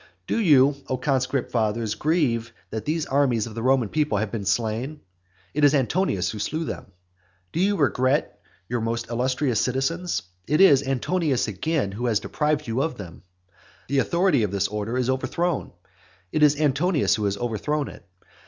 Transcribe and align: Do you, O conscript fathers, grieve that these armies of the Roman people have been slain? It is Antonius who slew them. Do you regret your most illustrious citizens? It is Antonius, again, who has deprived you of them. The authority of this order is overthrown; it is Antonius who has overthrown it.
Do 0.25 0.39
you, 0.39 0.77
O 0.89 0.97
conscript 0.97 1.51
fathers, 1.51 1.93
grieve 1.93 2.53
that 2.71 2.85
these 2.85 3.05
armies 3.05 3.45
of 3.45 3.53
the 3.53 3.61
Roman 3.61 3.87
people 3.87 4.17
have 4.17 4.31
been 4.31 4.45
slain? 4.45 5.01
It 5.53 5.63
is 5.63 5.75
Antonius 5.75 6.31
who 6.31 6.39
slew 6.39 6.65
them. 6.65 6.87
Do 7.53 7.59
you 7.59 7.75
regret 7.75 8.41
your 8.67 8.81
most 8.81 9.11
illustrious 9.11 9.61
citizens? 9.61 10.23
It 10.47 10.59
is 10.59 10.81
Antonius, 10.81 11.47
again, 11.47 11.91
who 11.91 12.07
has 12.07 12.19
deprived 12.19 12.65
you 12.67 12.81
of 12.81 12.97
them. 12.97 13.21
The 13.89 13.99
authority 13.99 14.41
of 14.41 14.49
this 14.49 14.67
order 14.69 14.97
is 14.97 15.07
overthrown; 15.07 15.71
it 16.31 16.41
is 16.41 16.59
Antonius 16.59 17.13
who 17.13 17.25
has 17.25 17.37
overthrown 17.37 17.87
it. 17.87 18.03